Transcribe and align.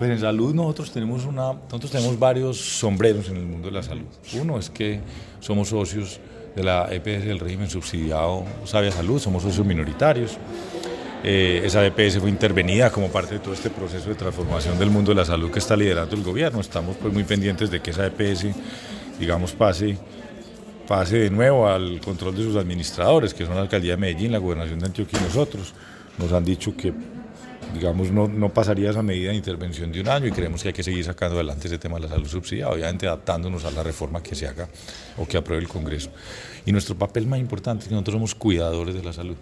Pues 0.00 0.12
en 0.12 0.18
salud 0.18 0.54
nosotros 0.54 0.90
tenemos, 0.92 1.26
una, 1.26 1.52
nosotros 1.52 1.90
tenemos 1.90 2.18
varios 2.18 2.56
sombreros 2.56 3.28
en 3.28 3.36
el 3.36 3.44
mundo 3.44 3.68
de 3.68 3.74
la 3.74 3.82
salud. 3.82 4.06
Uno 4.40 4.58
es 4.58 4.70
que 4.70 4.98
somos 5.40 5.68
socios 5.68 6.18
de 6.56 6.62
la 6.62 6.88
EPS 6.90 7.26
del 7.26 7.38
régimen 7.38 7.68
subsidiado 7.68 8.46
Sabia 8.64 8.92
Salud, 8.92 9.20
somos 9.20 9.42
socios 9.42 9.66
minoritarios. 9.66 10.38
Eh, 11.22 11.60
esa 11.66 11.84
EPS 11.84 12.18
fue 12.18 12.30
intervenida 12.30 12.90
como 12.90 13.08
parte 13.08 13.34
de 13.34 13.40
todo 13.40 13.52
este 13.52 13.68
proceso 13.68 14.08
de 14.08 14.14
transformación 14.14 14.78
del 14.78 14.88
mundo 14.88 15.10
de 15.10 15.16
la 15.16 15.26
salud 15.26 15.50
que 15.50 15.58
está 15.58 15.76
liderando 15.76 16.16
el 16.16 16.22
gobierno. 16.22 16.62
Estamos 16.62 16.96
pues 16.96 17.12
muy 17.12 17.24
pendientes 17.24 17.70
de 17.70 17.80
que 17.82 17.90
esa 17.90 18.06
EPS, 18.06 18.46
digamos, 19.18 19.52
pase, 19.52 19.98
pase 20.88 21.18
de 21.18 21.28
nuevo 21.28 21.68
al 21.68 22.00
control 22.00 22.34
de 22.34 22.44
sus 22.44 22.56
administradores, 22.56 23.34
que 23.34 23.44
son 23.44 23.54
la 23.54 23.60
Alcaldía 23.60 23.96
de 23.96 23.98
Medellín, 23.98 24.32
la 24.32 24.38
Gobernación 24.38 24.78
de 24.78 24.86
Antioquia 24.86 25.18
y 25.20 25.24
nosotros. 25.24 25.74
Nos 26.16 26.32
han 26.32 26.46
dicho 26.46 26.74
que 26.74 26.90
digamos, 27.74 28.10
no, 28.10 28.28
no 28.28 28.48
pasaría 28.50 28.90
esa 28.90 29.02
medida 29.02 29.30
de 29.30 29.36
intervención 29.36 29.92
de 29.92 30.00
un 30.00 30.08
año 30.08 30.26
y 30.26 30.32
creemos 30.32 30.62
que 30.62 30.68
hay 30.68 30.74
que 30.74 30.82
seguir 30.82 31.04
sacando 31.04 31.36
adelante 31.36 31.68
ese 31.68 31.78
tema 31.78 31.96
de 31.96 32.02
la 32.02 32.08
salud 32.08 32.28
subsidiada, 32.28 32.72
obviamente 32.72 33.06
adaptándonos 33.06 33.64
a 33.64 33.70
la 33.70 33.82
reforma 33.82 34.22
que 34.22 34.34
se 34.34 34.46
haga 34.46 34.68
o 35.18 35.26
que 35.26 35.36
apruebe 35.36 35.62
el 35.62 35.68
Congreso. 35.68 36.10
Y 36.66 36.72
nuestro 36.72 36.96
papel 36.96 37.26
más 37.26 37.40
importante 37.40 37.82
es 37.82 37.88
que 37.88 37.94
nosotros 37.94 38.14
somos 38.14 38.34
cuidadores 38.34 38.94
de 38.94 39.02
la 39.02 39.12
salud. 39.12 39.36